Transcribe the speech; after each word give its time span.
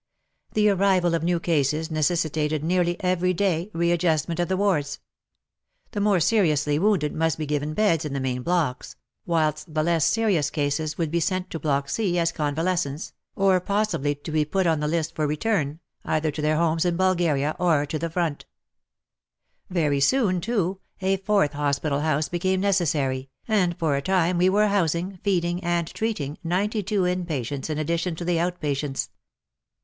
The 0.53 0.67
arrival 0.69 1.13
of 1.13 1.21
new 1.21 1.39
cases 1.39 1.91
necessitated 1.91 2.63
nearly 2.63 2.97
every 3.03 3.35
day 3.35 3.69
re 3.71 3.91
adjustment 3.91 4.39
of 4.39 4.47
the 4.47 4.57
wards. 4.57 4.97
The 5.91 6.01
more 6.01 6.19
seriously 6.19 6.79
wounded 6.79 7.13
must 7.13 7.37
be 7.37 7.45
given 7.45 7.75
beds 7.75 8.03
in 8.03 8.13
the 8.13 8.19
main 8.19 8.41
blocks, 8.41 8.95
whilst 9.27 9.71
the 9.71 9.83
less 9.83 10.03
serious 10.03 10.49
cases 10.49 10.97
would 10.97 11.11
be 11.11 11.19
sent 11.19 11.51
to 11.51 11.59
Block 11.59 11.87
C 11.87 12.17
as 12.17 12.31
convalescents, 12.31 13.13
or 13.35 13.59
possibly 13.59 14.15
be 14.15 14.43
put 14.43 14.65
on 14.65 14.79
the 14.79 14.87
list 14.87 15.13
for 15.15 15.27
return, 15.27 15.79
either 16.03 16.31
to 16.31 16.41
their 16.41 16.57
homes 16.57 16.83
in 16.83 16.95
Bulgaria— 16.97 17.55
or 17.59 17.85
to 17.85 17.99
the 17.99 18.09
front 18.09 18.47
Very 19.69 19.99
soon 19.99 20.41
too, 20.41 20.79
a 20.99 21.17
fourth 21.17 21.53
hospital 21.53 21.99
house 21.99 22.27
became 22.27 22.59
necessary, 22.59 23.29
and 23.47 23.77
for 23.77 23.95
a 23.95 24.01
time 24.01 24.39
we 24.39 24.49
were 24.49 24.69
housing, 24.69 25.19
feeding 25.23 25.63
and 25.63 25.85
treating 25.93 26.39
ninety 26.43 26.81
two 26.81 27.05
in 27.05 27.23
patients 27.23 27.69
in 27.69 27.77
addition 27.77 28.15
to 28.15 28.25
the 28.25 28.39
out 28.39 28.59
patients. 28.59 29.11